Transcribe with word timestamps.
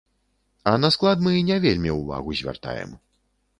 А 0.63 0.73
на 0.83 0.89
склад 0.95 1.21
мы 1.27 1.35
не 1.51 1.59
вельмі 1.67 1.91
ўвагу 2.01 2.37
звяртаем. 2.43 2.99